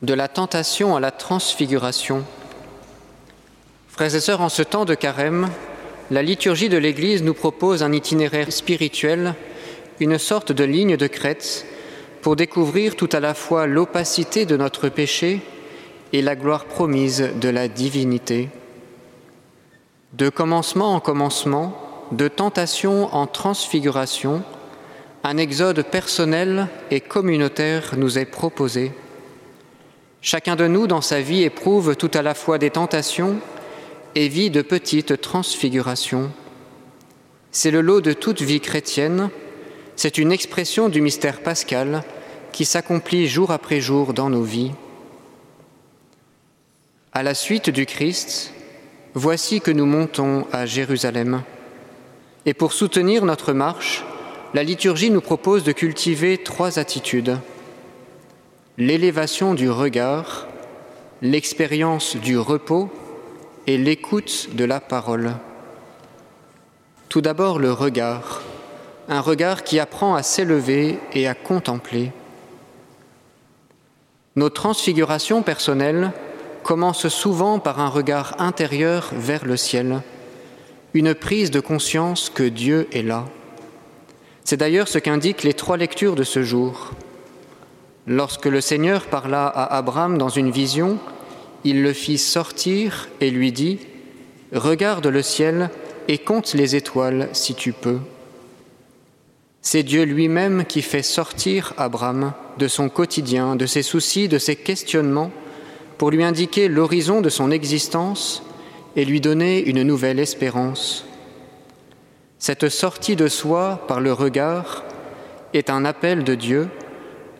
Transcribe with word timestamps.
De 0.00 0.14
la 0.14 0.28
tentation 0.28 0.94
à 0.94 1.00
la 1.00 1.10
transfiguration. 1.10 2.24
Frères 3.88 4.14
et 4.14 4.20
sœurs, 4.20 4.40
en 4.40 4.48
ce 4.48 4.62
temps 4.62 4.84
de 4.84 4.94
carême, 4.94 5.48
la 6.12 6.22
liturgie 6.22 6.68
de 6.68 6.78
l'Église 6.78 7.24
nous 7.24 7.34
propose 7.34 7.82
un 7.82 7.92
itinéraire 7.92 8.52
spirituel, 8.52 9.34
une 9.98 10.16
sorte 10.16 10.52
de 10.52 10.62
ligne 10.62 10.96
de 10.96 11.08
crête 11.08 11.66
pour 12.22 12.36
découvrir 12.36 12.94
tout 12.94 13.08
à 13.10 13.18
la 13.18 13.34
fois 13.34 13.66
l'opacité 13.66 14.46
de 14.46 14.56
notre 14.56 14.88
péché 14.88 15.40
et 16.12 16.22
la 16.22 16.36
gloire 16.36 16.66
promise 16.66 17.30
de 17.34 17.48
la 17.48 17.66
divinité. 17.66 18.50
De 20.12 20.28
commencement 20.28 20.94
en 20.94 21.00
commencement, 21.00 21.76
de 22.12 22.28
tentation 22.28 23.12
en 23.12 23.26
transfiguration, 23.26 24.44
un 25.24 25.38
exode 25.38 25.82
personnel 25.82 26.68
et 26.92 27.00
communautaire 27.00 27.94
nous 27.96 28.16
est 28.16 28.26
proposé. 28.26 28.92
Chacun 30.20 30.56
de 30.56 30.66
nous, 30.66 30.86
dans 30.86 31.00
sa 31.00 31.20
vie, 31.20 31.42
éprouve 31.42 31.96
tout 31.96 32.10
à 32.14 32.22
la 32.22 32.34
fois 32.34 32.58
des 32.58 32.70
tentations 32.70 33.36
et 34.14 34.28
vit 34.28 34.50
de 34.50 34.62
petites 34.62 35.20
transfigurations. 35.20 36.30
C'est 37.52 37.70
le 37.70 37.80
lot 37.80 38.00
de 38.00 38.12
toute 38.12 38.42
vie 38.42 38.60
chrétienne, 38.60 39.30
c'est 39.96 40.18
une 40.18 40.32
expression 40.32 40.88
du 40.88 41.00
mystère 41.00 41.40
pascal 41.40 42.02
qui 42.52 42.64
s'accomplit 42.64 43.28
jour 43.28 43.50
après 43.50 43.80
jour 43.80 44.12
dans 44.12 44.30
nos 44.30 44.42
vies. 44.42 44.72
À 47.12 47.22
la 47.22 47.34
suite 47.34 47.70
du 47.70 47.86
Christ, 47.86 48.52
voici 49.14 49.60
que 49.60 49.70
nous 49.70 49.86
montons 49.86 50.46
à 50.52 50.66
Jérusalem. 50.66 51.42
Et 52.44 52.54
pour 52.54 52.72
soutenir 52.72 53.24
notre 53.24 53.52
marche, 53.52 54.04
la 54.54 54.62
liturgie 54.62 55.10
nous 55.10 55.20
propose 55.20 55.64
de 55.64 55.72
cultiver 55.72 56.38
trois 56.38 56.78
attitudes. 56.78 57.38
L'élévation 58.80 59.54
du 59.54 59.68
regard, 59.68 60.46
l'expérience 61.20 62.14
du 62.14 62.38
repos 62.38 62.88
et 63.66 63.76
l'écoute 63.76 64.50
de 64.52 64.64
la 64.64 64.78
parole. 64.78 65.32
Tout 67.08 67.20
d'abord 67.20 67.58
le 67.58 67.72
regard, 67.72 68.40
un 69.08 69.20
regard 69.20 69.64
qui 69.64 69.80
apprend 69.80 70.14
à 70.14 70.22
s'élever 70.22 71.00
et 71.12 71.26
à 71.26 71.34
contempler. 71.34 72.12
Nos 74.36 74.48
transfigurations 74.48 75.42
personnelles 75.42 76.12
commencent 76.62 77.08
souvent 77.08 77.58
par 77.58 77.80
un 77.80 77.88
regard 77.88 78.40
intérieur 78.40 79.10
vers 79.12 79.44
le 79.44 79.56
ciel, 79.56 80.02
une 80.94 81.16
prise 81.16 81.50
de 81.50 81.58
conscience 81.58 82.30
que 82.30 82.44
Dieu 82.44 82.86
est 82.92 83.02
là. 83.02 83.24
C'est 84.44 84.58
d'ailleurs 84.58 84.86
ce 84.86 85.00
qu'indiquent 85.00 85.42
les 85.42 85.54
trois 85.54 85.76
lectures 85.76 86.14
de 86.14 86.22
ce 86.22 86.44
jour. 86.44 86.92
Lorsque 88.10 88.46
le 88.46 88.62
Seigneur 88.62 89.04
parla 89.04 89.46
à 89.46 89.76
Abraham 89.76 90.16
dans 90.16 90.30
une 90.30 90.50
vision, 90.50 90.98
il 91.64 91.82
le 91.82 91.92
fit 91.92 92.16
sortir 92.16 93.06
et 93.20 93.30
lui 93.30 93.52
dit, 93.52 93.80
Regarde 94.50 95.06
le 95.06 95.20
ciel 95.20 95.68
et 96.08 96.16
compte 96.16 96.54
les 96.54 96.74
étoiles 96.74 97.28
si 97.34 97.54
tu 97.54 97.74
peux. 97.74 97.98
C'est 99.60 99.82
Dieu 99.82 100.04
lui-même 100.04 100.64
qui 100.64 100.80
fait 100.80 101.02
sortir 101.02 101.74
Abraham 101.76 102.32
de 102.56 102.66
son 102.66 102.88
quotidien, 102.88 103.56
de 103.56 103.66
ses 103.66 103.82
soucis, 103.82 104.26
de 104.26 104.38
ses 104.38 104.56
questionnements, 104.56 105.30
pour 105.98 106.10
lui 106.10 106.24
indiquer 106.24 106.68
l'horizon 106.68 107.20
de 107.20 107.28
son 107.28 107.50
existence 107.50 108.42
et 108.96 109.04
lui 109.04 109.20
donner 109.20 109.62
une 109.62 109.82
nouvelle 109.82 110.18
espérance. 110.18 111.04
Cette 112.38 112.70
sortie 112.70 113.16
de 113.16 113.28
soi 113.28 113.84
par 113.86 114.00
le 114.00 114.14
regard 114.14 114.84
est 115.52 115.68
un 115.68 115.84
appel 115.84 116.24
de 116.24 116.34
Dieu, 116.34 116.68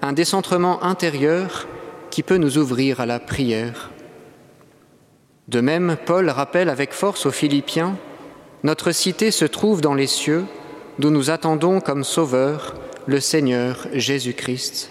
un 0.02 0.12
décentrement 0.12 0.82
intérieur 0.82 1.66
qui 2.10 2.22
peut 2.22 2.36
nous 2.36 2.58
ouvrir 2.58 3.00
à 3.00 3.06
la 3.06 3.18
prière. 3.18 3.90
De 5.48 5.60
même, 5.60 5.96
Paul 6.04 6.30
rappelle 6.30 6.68
avec 6.68 6.92
force 6.92 7.26
aux 7.26 7.30
Philippiens, 7.30 7.96
Notre 8.64 8.90
cité 8.90 9.30
se 9.30 9.44
trouve 9.44 9.80
dans 9.80 9.94
les 9.94 10.06
cieux, 10.06 10.44
d'où 10.98 11.10
nous 11.10 11.30
attendons 11.30 11.80
comme 11.80 12.04
Sauveur 12.04 12.74
le 13.06 13.20
Seigneur 13.20 13.86
Jésus-Christ. 13.92 14.90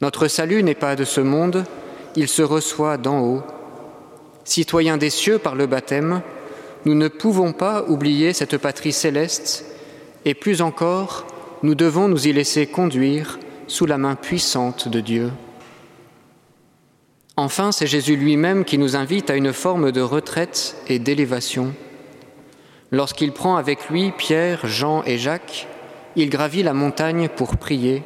Notre 0.00 0.26
salut 0.28 0.62
n'est 0.62 0.74
pas 0.74 0.96
de 0.96 1.04
ce 1.04 1.20
monde, 1.20 1.64
il 2.16 2.28
se 2.28 2.42
reçoit 2.42 2.96
d'en 2.96 3.20
haut. 3.20 3.42
Citoyens 4.44 4.98
des 4.98 5.10
cieux 5.10 5.38
par 5.38 5.54
le 5.54 5.66
baptême, 5.66 6.20
nous 6.84 6.94
ne 6.94 7.08
pouvons 7.08 7.52
pas 7.52 7.84
oublier 7.88 8.32
cette 8.32 8.58
patrie 8.58 8.92
céleste 8.92 9.64
et 10.24 10.34
plus 10.34 10.60
encore, 10.60 11.26
nous 11.62 11.74
devons 11.74 12.08
nous 12.08 12.28
y 12.28 12.32
laisser 12.32 12.66
conduire 12.66 13.38
sous 13.66 13.86
la 13.86 13.98
main 13.98 14.14
puissante 14.14 14.88
de 14.88 15.00
Dieu. 15.00 15.30
Enfin, 17.36 17.72
c'est 17.72 17.86
Jésus 17.86 18.16
lui-même 18.16 18.64
qui 18.64 18.78
nous 18.78 18.94
invite 18.94 19.28
à 19.30 19.36
une 19.36 19.52
forme 19.52 19.90
de 19.90 20.00
retraite 20.00 20.76
et 20.88 20.98
d'élévation. 20.98 21.74
Lorsqu'il 22.92 23.32
prend 23.32 23.56
avec 23.56 23.90
lui 23.90 24.12
Pierre, 24.12 24.66
Jean 24.66 25.02
et 25.04 25.18
Jacques, 25.18 25.66
il 26.14 26.30
gravit 26.30 26.62
la 26.62 26.74
montagne 26.74 27.28
pour 27.28 27.56
prier. 27.56 28.04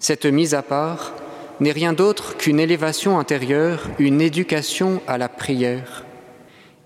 Cette 0.00 0.26
mise 0.26 0.54
à 0.54 0.62
part 0.62 1.12
n'est 1.60 1.70
rien 1.70 1.92
d'autre 1.92 2.36
qu'une 2.36 2.58
élévation 2.58 3.20
intérieure, 3.20 3.88
une 4.00 4.20
éducation 4.20 5.00
à 5.06 5.16
la 5.16 5.28
prière. 5.28 6.04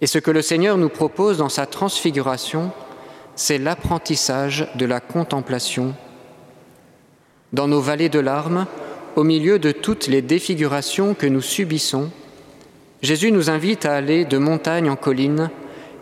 Et 0.02 0.06
ce 0.06 0.18
que 0.18 0.30
le 0.30 0.42
Seigneur 0.42 0.76
nous 0.76 0.90
propose 0.90 1.38
dans 1.38 1.48
sa 1.48 1.64
transfiguration, 1.64 2.72
c'est 3.36 3.56
l'apprentissage 3.56 4.68
de 4.74 4.84
la 4.84 5.00
contemplation. 5.00 5.94
Dans 7.52 7.68
nos 7.68 7.80
vallées 7.80 8.08
de 8.08 8.18
larmes, 8.18 8.66
au 9.14 9.24
milieu 9.24 9.58
de 9.58 9.72
toutes 9.72 10.08
les 10.08 10.22
défigurations 10.22 11.14
que 11.14 11.26
nous 11.26 11.40
subissons, 11.40 12.10
Jésus 13.02 13.30
nous 13.30 13.50
invite 13.50 13.86
à 13.86 13.94
aller 13.94 14.24
de 14.24 14.38
montagne 14.38 14.90
en 14.90 14.96
colline 14.96 15.50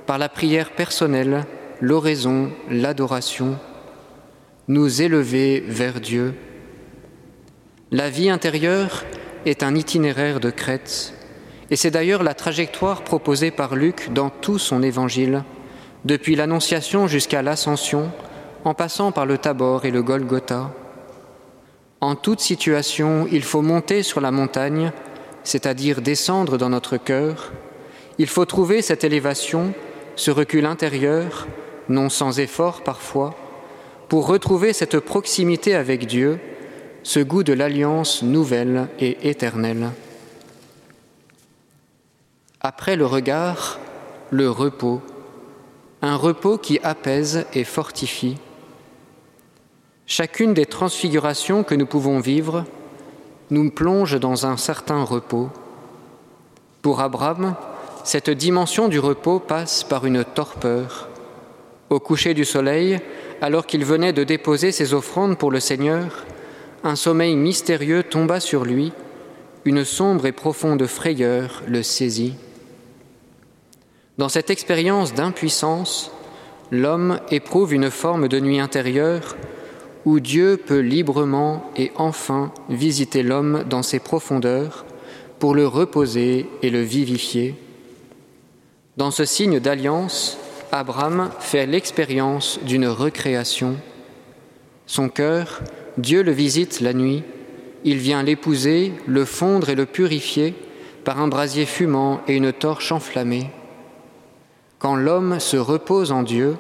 par 0.07 0.19
la 0.19 0.29
prière 0.29 0.73
personnelle, 0.73 1.45
l'oraison, 1.81 2.51
l'adoration, 2.71 3.59
nous 4.69 5.03
élever 5.03 5.63
vers 5.67 6.01
Dieu. 6.01 6.35
La 7.91 8.11
vie 8.11 8.31
intérieure 8.31 9.05
est 9.45 9.63
un 9.63 9.75
itinéraire 9.75 10.41
de 10.41 10.51
crête 10.51 11.15
et 11.71 11.77
c'est 11.77 11.91
d'ailleurs 11.91 12.23
la 12.23 12.35
trajectoire 12.35 13.03
proposée 13.03 13.51
par 13.51 13.75
Luc 13.75 14.13
dans 14.13 14.31
tout 14.31 14.59
son 14.59 14.83
évangile, 14.83 15.45
depuis 16.05 16.37
l'Annonciation 16.37 17.07
jusqu'à 17.07 17.43
l'Ascension, 17.43 18.11
en 18.65 18.75
passant 18.75 19.13
par 19.13 19.27
le 19.27 19.39
Tabor 19.39 19.85
et 19.85 19.91
le 19.91 20.03
Golgotha. 20.03 20.73
En 22.05 22.17
toute 22.17 22.41
situation, 22.41 23.27
il 23.33 23.43
faut 23.43 23.63
monter 23.63 24.03
sur 24.03 24.21
la 24.21 24.31
montagne, 24.31 24.93
c'est-à-dire 25.43 26.03
descendre 26.03 26.59
dans 26.59 26.69
notre 26.69 26.99
cœur. 26.99 27.51
Il 28.19 28.27
faut 28.27 28.45
trouver 28.45 28.83
cette 28.83 29.05
élévation, 29.05 29.73
ce 30.15 30.31
recul 30.31 30.67
intérieur, 30.67 31.47
non 31.89 32.11
sans 32.11 32.41
effort 32.41 32.83
parfois, 32.83 33.35
pour 34.11 34.27
retrouver 34.27 34.75
cette 34.75 35.01
proximité 35.01 35.75
avec 35.75 36.07
Dieu, 36.07 36.39
ce 37.05 37.21
goût 37.21 37.43
de 37.43 37.55
l'alliance 37.55 38.23
nouvelle 38.23 38.89
et 38.99 39.31
éternelle. 39.31 39.89
Après 42.61 42.97
le 42.97 43.07
regard, 43.07 43.79
le 44.29 44.51
repos, 44.51 45.01
un 46.03 46.17
repos 46.17 46.59
qui 46.59 46.79
apaise 46.83 47.47
et 47.55 47.65
fortifie. 47.65 48.37
Chacune 50.07 50.53
des 50.53 50.67
transfigurations 50.67 51.65
que 51.65 51.75
nous 51.75 51.87
pouvons 51.87 52.21
vivre 52.21 52.65
nous 53.51 53.71
plonge 53.71 54.21
dans 54.21 54.45
un 54.45 54.59
certain 54.59 55.03
repos. 55.03 55.49
Pour 56.83 57.01
Abraham, 57.01 57.57
cette 58.05 58.29
dimension 58.29 58.89
du 58.89 58.99
repos 58.99 59.39
passe 59.39 59.83
par 59.83 60.05
une 60.05 60.23
torpeur. 60.23 61.09
Au 61.89 62.01
coucher 62.01 62.35
du 62.35 62.45
soleil, 62.45 63.01
alors 63.41 63.67
qu'il 63.67 63.85
venait 63.85 64.13
de 64.13 64.25
déposer 64.25 64.73
ses 64.73 64.93
offrandes 64.93 65.39
pour 65.39 65.51
le 65.51 65.61
Seigneur, 65.61 66.25
un 66.83 66.97
sommeil 66.97 67.35
mystérieux 67.35 68.03
tomba 68.03 68.41
sur 68.41 68.67
lui, 68.67 68.93
une 69.65 69.85
sombre 69.85 70.27
et 70.27 70.33
profonde 70.33 70.87
frayeur 70.87 71.63
le 71.67 71.83
saisit. 71.83 72.35
Dans 74.19 74.29
cette 74.29 74.51
expérience 74.51 75.15
d'impuissance, 75.15 76.11
l'homme 76.71 77.21
éprouve 77.31 77.73
une 77.73 77.91
forme 77.91 78.29
de 78.29 78.39
nuit 78.39 78.61
intérieure 78.61 79.35
où 80.05 80.21
Dieu 80.21 80.57
peut 80.57 80.81
librement 80.81 81.71
et 81.77 81.93
enfin 81.97 82.53
visiter 82.69 83.23
l'homme 83.23 83.65
dans 83.69 83.83
ses 83.83 83.99
profondeurs 83.99 84.85
pour 85.39 85.55
le 85.55 85.67
reposer 85.67 86.47
et 86.63 86.71
le 86.71 86.83
vivifier. 86.83 87.55
Dans 88.97 89.11
ce 89.11 89.25
signe 89.25 89.61
d'alliance, 89.61 90.39
Abraham 90.73 91.31
fait 91.41 91.67
l'expérience 91.67 92.61
d'une 92.63 92.87
recréation. 92.87 93.77
Son 94.87 95.09
cœur, 95.09 95.63
Dieu 95.99 96.23
le 96.23 96.33
visite 96.33 96.81
la 96.81 96.93
nuit, 96.93 97.23
il 97.85 97.99
vient 97.99 98.23
l'épouser, 98.23 98.93
le 99.07 99.25
fondre 99.25 99.69
et 99.69 99.75
le 99.75 99.87
purifier 99.87 100.55
par 101.05 101.21
un 101.21 101.29
brasier 101.29 101.67
fumant 101.67 102.21
et 102.27 102.35
une 102.35 102.53
torche 102.53 102.93
enflammée. 102.93 103.51
Quand 104.79 104.97
l'homme 104.97 105.39
se 105.39 105.57
repose 105.57 106.13
en 106.13 106.23
Dieu, 106.23 106.57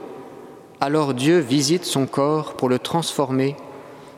alors 0.80 1.14
Dieu 1.14 1.38
visite 1.38 1.84
son 1.84 2.06
corps 2.06 2.54
pour 2.54 2.68
le 2.68 2.78
transformer, 2.78 3.56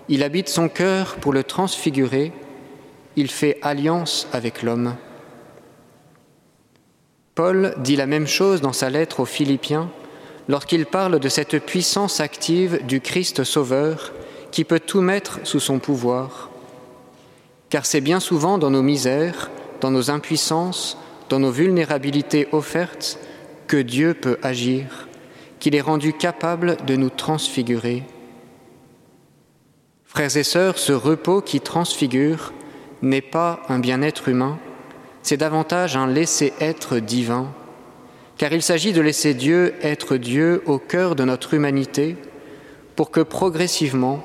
il 0.09 0.23
habite 0.23 0.49
son 0.49 0.69
cœur 0.69 1.17
pour 1.17 1.33
le 1.33 1.45
transfigurer, 1.45 2.33
il 3.17 3.31
fait 3.31 3.59
alliance 3.63 4.29
avec 4.33 4.63
l'homme. 4.63 4.95
Paul 7.35 7.75
dit 7.79 7.97
la 7.97 8.07
même 8.07 8.27
chose 8.27 8.61
dans 8.61 8.73
sa 8.73 8.89
lettre 8.89 9.21
aux 9.21 9.27
Philippiens 9.27 9.91
lorsqu'il 10.49 10.87
parle 10.87 11.19
de 11.19 11.29
cette 11.29 11.59
puissance 11.59 12.21
active 12.21 12.85
du 12.87 13.01
Christ 13.01 13.45
Sauveur 13.45 14.13
qui 14.53 14.65
peut 14.65 14.81
tout 14.81 15.01
mettre 15.01 15.41
sous 15.45 15.61
son 15.61 15.79
pouvoir. 15.79 16.51
Car 17.69 17.85
c'est 17.85 18.01
bien 18.01 18.21
souvent 18.21 18.59
dans 18.59 18.71
nos 18.71 18.83
misères, 18.83 19.51
dans 19.81 19.91
nos 19.91 20.11
impuissances, 20.11 20.97
dans 21.29 21.41
nos 21.41 21.51
vulnérabilités 21.51 22.49
offertes 22.53 23.19
que 23.67 23.77
Dieu 23.77 24.15
peut 24.15 24.39
agir, 24.43 25.06
qu'il 25.61 25.75
est 25.75 25.81
rendu 25.81 26.13
capable 26.13 26.77
de 26.87 26.97
nous 26.97 27.11
transfigurer. 27.11 28.03
Frères 30.05 30.37
et 30.37 30.45
sœurs, 30.45 30.79
ce 30.79 30.93
repos 30.93 31.41
qui 31.41 31.61
transfigure 31.61 32.53
n'est 33.03 33.21
pas 33.21 33.61
un 33.69 33.79
bien-être 33.79 34.29
humain, 34.29 34.59
c'est 35.23 35.37
davantage 35.37 35.97
un 35.97 36.07
laisser-être 36.07 36.99
divin, 36.99 37.53
car 38.39 38.53
il 38.53 38.63
s'agit 38.63 38.93
de 38.93 39.01
laisser 39.01 39.35
Dieu 39.35 39.75
être 39.83 40.17
Dieu 40.17 40.63
au 40.67 40.79
cœur 40.79 41.17
de 41.17 41.25
notre 41.25 41.55
humanité, 41.55 42.17
pour 42.95 43.11
que 43.11 43.21
progressivement 43.21 44.23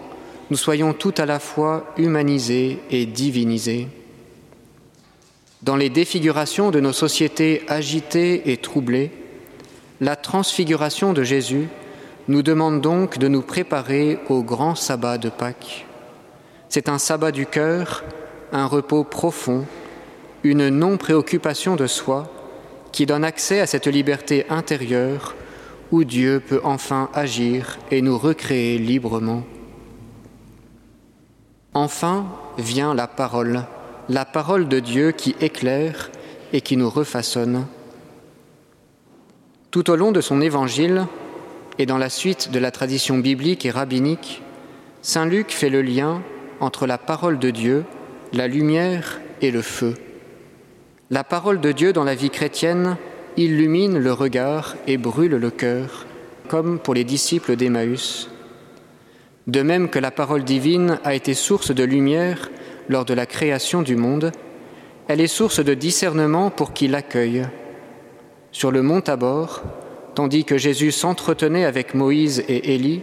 nous 0.49 0.57
soyons 0.57 0.93
tout 0.93 1.13
à 1.17 1.25
la 1.25 1.39
fois 1.39 1.93
humanisés 1.97 2.79
et 2.89 3.05
divinisés. 3.05 3.87
Dans 5.61 5.75
les 5.75 5.89
défigurations 5.89 6.71
de 6.71 6.79
nos 6.79 6.91
sociétés 6.91 7.63
agitées 7.67 8.51
et 8.51 8.57
troublées, 8.57 9.11
la 10.01 10.15
transfiguration 10.15 11.13
de 11.13 11.23
Jésus 11.23 11.69
nous 12.27 12.41
demande 12.41 12.81
donc 12.81 13.19
de 13.19 13.27
nous 13.27 13.43
préparer 13.43 14.19
au 14.29 14.41
grand 14.41 14.73
sabbat 14.73 15.19
de 15.19 15.29
Pâques. 15.29 15.85
C'est 16.69 16.89
un 16.89 16.97
sabbat 16.97 17.31
du 17.31 17.45
cœur, 17.45 18.03
un 18.51 18.65
repos 18.65 19.03
profond, 19.03 19.65
une 20.43 20.69
non-préoccupation 20.69 21.75
de 21.75 21.85
soi 21.85 22.31
qui 22.91 23.05
donne 23.05 23.23
accès 23.23 23.59
à 23.59 23.67
cette 23.67 23.85
liberté 23.85 24.47
intérieure 24.49 25.35
où 25.91 26.03
Dieu 26.03 26.41
peut 26.45 26.61
enfin 26.63 27.09
agir 27.13 27.77
et 27.91 28.01
nous 28.01 28.17
recréer 28.17 28.79
librement. 28.79 29.43
Enfin 31.75 32.25
vient 32.57 32.95
la 32.95 33.07
parole, 33.07 33.65
la 34.09 34.25
parole 34.25 34.67
de 34.67 34.79
Dieu 34.79 35.11
qui 35.11 35.35
éclaire 35.39 36.09
et 36.53 36.61
qui 36.61 36.75
nous 36.75 36.89
refaçonne. 36.89 37.67
Tout 39.71 39.89
au 39.89 39.95
long 39.95 40.11
de 40.11 40.19
son 40.19 40.41
évangile 40.41 41.05
et 41.79 41.85
dans 41.85 41.97
la 41.97 42.09
suite 42.09 42.51
de 42.51 42.59
la 42.59 42.71
tradition 42.71 43.19
biblique 43.19 43.65
et 43.65 43.71
rabbinique, 43.71 44.41
Saint 45.01 45.25
Luc 45.25 45.51
fait 45.51 45.69
le 45.69 45.81
lien 45.81 46.21
entre 46.59 46.85
la 46.85 46.97
parole 46.97 47.39
de 47.39 47.51
Dieu, 47.51 47.85
la 48.33 48.49
lumière 48.49 49.21
et 49.39 49.49
le 49.49 49.61
feu. 49.61 49.93
La 51.09 51.23
parole 51.23 51.61
de 51.61 51.71
Dieu 51.71 51.93
dans 51.93 52.03
la 52.03 52.15
vie 52.15 52.29
chrétienne 52.29 52.97
illumine 53.37 53.97
le 53.97 54.11
regard 54.11 54.75
et 54.87 54.97
brûle 54.97 55.37
le 55.37 55.49
cœur, 55.49 56.05
comme 56.49 56.77
pour 56.77 56.93
les 56.93 57.05
disciples 57.05 57.55
d'Emmaüs. 57.55 58.29
De 59.47 59.61
même 59.61 59.87
que 59.87 59.99
la 59.99 60.11
parole 60.11 60.43
divine 60.43 60.99
a 61.05 61.15
été 61.15 61.33
source 61.33 61.71
de 61.71 61.85
lumière 61.85 62.51
lors 62.89 63.05
de 63.05 63.13
la 63.13 63.25
création 63.25 63.83
du 63.83 63.95
monde, 63.95 64.33
elle 65.07 65.21
est 65.21 65.27
source 65.27 65.63
de 65.63 65.73
discernement 65.73 66.49
pour 66.49 66.73
qui 66.73 66.89
l'accueille 66.89 67.45
sur 68.51 68.71
le 68.71 68.81
mont 68.81 69.01
Tabor, 69.01 69.61
tandis 70.15 70.43
que 70.43 70.57
Jésus 70.57 70.91
s'entretenait 70.91 71.65
avec 71.65 71.93
Moïse 71.93 72.43
et 72.47 72.73
Élie, 72.75 73.01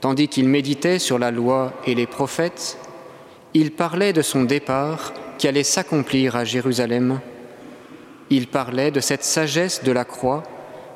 tandis 0.00 0.28
qu'il 0.28 0.48
méditait 0.48 0.98
sur 0.98 1.18
la 1.18 1.30
loi 1.30 1.72
et 1.86 1.94
les 1.94 2.06
prophètes, 2.06 2.78
il 3.54 3.72
parlait 3.72 4.12
de 4.12 4.22
son 4.22 4.44
départ 4.44 5.12
qui 5.38 5.46
allait 5.46 5.62
s'accomplir 5.62 6.36
à 6.36 6.44
Jérusalem. 6.44 7.20
Il 8.30 8.48
parlait 8.48 8.90
de 8.90 9.00
cette 9.00 9.24
sagesse 9.24 9.84
de 9.84 9.92
la 9.92 10.04
croix 10.04 10.42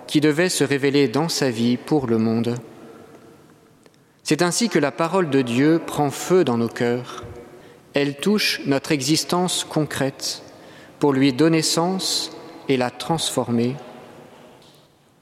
qui 0.07 0.21
devait 0.21 0.49
se 0.49 0.65
révéler 0.65 1.09
dans 1.09 1.29
sa 1.29 1.51
vie 1.51 1.77
pour 1.77 2.07
le 2.07 2.19
monde. 2.19 2.55
C'est 4.23 4.43
ainsi 4.43 4.69
que 4.69 4.79
la 4.79 4.91
parole 4.91 5.31
de 5.31 5.43
Dieu 5.43 5.81
prend 5.85 6.11
feu 6.11 6.45
dans 6.45 6.57
nos 6.57 6.69
cœurs. 6.69 7.25
Elle 7.93 8.17
touche 8.17 8.61
notre 8.67 8.93
existence 8.93 9.65
concrète 9.65 10.43
pour 10.99 11.13
lui 11.13 11.33
donner 11.33 11.63
sens 11.63 12.36
et 12.69 12.77
la 12.77 12.91
transformer. 12.91 13.77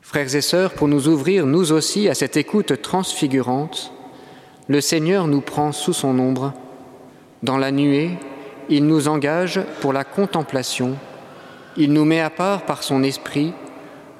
Frères 0.02 0.34
et 0.34 0.40
sœurs, 0.40 0.74
pour 0.74 0.88
nous 0.88 1.08
ouvrir 1.08 1.46
nous 1.46 1.72
aussi 1.72 2.08
à 2.08 2.14
cette 2.14 2.36
écoute 2.36 2.80
transfigurante, 2.82 3.92
le 4.68 4.80
Seigneur 4.80 5.26
nous 5.26 5.40
prend 5.40 5.72
sous 5.72 5.92
son 5.92 6.18
ombre. 6.18 6.52
Dans 7.42 7.58
la 7.58 7.70
nuée, 7.70 8.10
il 8.68 8.86
nous 8.86 9.08
engage 9.08 9.60
pour 9.80 9.92
la 9.92 10.04
contemplation. 10.04 10.96
Il 11.76 11.92
nous 11.92 12.04
met 12.04 12.20
à 12.20 12.30
part 12.30 12.64
par 12.64 12.82
son 12.82 13.02
esprit 13.02 13.52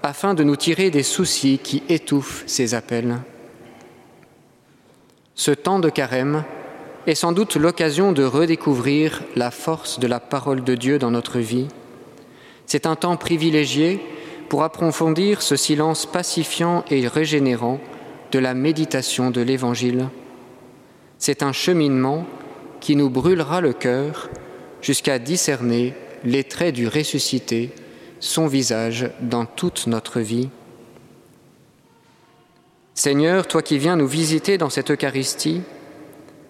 afin 0.03 0.35
de 0.35 0.44
nous 0.44 0.56
tirer 0.56 0.91
des 0.91 1.03
soucis 1.03 1.59
qui 1.62 1.82
étouffent 1.88 2.44
ses 2.47 2.75
appels. 2.75 3.17
Ce 5.35 5.50
temps 5.50 5.79
de 5.79 5.88
carême 5.88 6.44
est 7.06 7.15
sans 7.15 7.32
doute 7.32 7.56
l'occasion 7.56 8.12
de 8.12 8.25
redécouvrir 8.25 9.23
la 9.37 9.50
force 9.50 9.99
de 9.99 10.06
la 10.06 10.21
parole 10.21 10.62
de 10.62 10.75
Dieu 10.75 10.99
dans 10.99 11.11
notre 11.11 11.38
vie 11.38 11.69
c'est 12.66 12.87
un 12.87 12.96
temps 12.96 13.16
privilégié 13.16 14.00
pour 14.49 14.62
approfondir 14.62 15.43
ce 15.43 15.56
silence 15.56 16.06
pacifiant 16.06 16.84
et 16.90 17.06
régénérant 17.08 17.81
de 18.32 18.38
la 18.38 18.55
méditation 18.55 19.31
de 19.31 19.40
l'Évangile. 19.40 20.08
C'est 21.19 21.43
un 21.43 21.52
cheminement 21.52 22.26
qui 22.81 22.96
nous 22.96 23.11
brûlera 23.11 23.61
le 23.61 23.72
cœur 23.72 24.28
jusqu'à 24.82 25.19
discerner 25.19 25.94
les 26.25 26.44
traits 26.44 26.75
du 26.75 26.88
ressuscité, 26.88 27.70
son 28.20 28.46
visage 28.46 29.11
dans 29.20 29.46
toute 29.46 29.87
notre 29.87 30.20
vie. 30.20 30.49
Seigneur, 32.94 33.46
toi 33.46 33.62
qui 33.62 33.78
viens 33.78 33.96
nous 33.96 34.06
visiter 34.06 34.56
dans 34.58 34.70
cette 34.70 34.90
Eucharistie, 34.90 35.62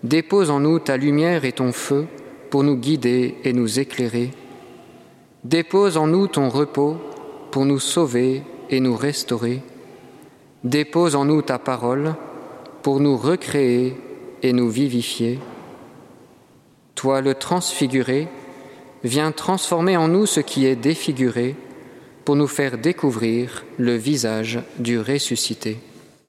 dépose 0.03 0.51
en 0.51 0.61
nous 0.61 0.79
ta 0.79 0.97
lumière 0.97 1.45
et 1.45 1.53
ton 1.53 1.73
feu 1.73 2.07
pour 2.51 2.63
nous 2.63 2.77
guider 2.77 3.37
et 3.45 3.53
nous 3.53 3.81
éclairer. 3.81 4.31
Dépose 5.45 5.99
en 5.99 6.07
nous 6.07 6.27
ton 6.27 6.49
repos 6.49 6.97
pour 7.51 7.67
nous 7.67 7.79
sauver 7.79 8.43
et 8.71 8.81
nous 8.81 8.97
restaurer. 8.97 9.63
Dépose 10.65 11.17
en 11.17 11.27
nous 11.27 11.43
ta 11.43 11.59
parole 11.59 12.15
pour 12.83 12.99
nous 12.99 13.19
recréer 13.19 13.95
et 14.43 14.55
nous 14.55 14.71
vivifier. 14.71 15.39
Toi, 16.95 17.21
le 17.21 17.35
transfiguré, 17.35 18.29
viens 19.03 19.33
transformer 19.33 19.99
en 19.99 20.09
nous 20.09 20.25
ce 20.25 20.41
qui 20.41 20.65
est 20.65 20.77
défiguré 20.77 21.57
pour 22.25 22.37
nous 22.37 22.47
faire 22.47 22.79
découvrir 22.79 23.65
le 23.77 23.97
visage 23.97 24.61
du 24.79 24.99
ressuscité. 24.99 25.77